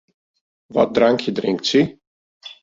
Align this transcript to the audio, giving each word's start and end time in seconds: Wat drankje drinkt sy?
Wat 0.75 0.93
drankje 0.95 1.31
drinkt 1.37 1.65
sy? 1.71 1.81